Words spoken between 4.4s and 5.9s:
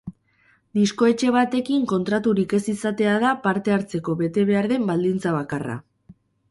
behar den baldintza bakarra.